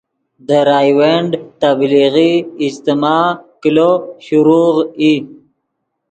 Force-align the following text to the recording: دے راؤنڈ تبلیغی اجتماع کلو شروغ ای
دے 0.47 0.59
راؤنڈ 0.69 1.31
تبلیغی 1.61 2.31
اجتماع 2.65 3.23
کلو 3.61 3.91
شروغ 4.25 4.75
ای 4.99 5.13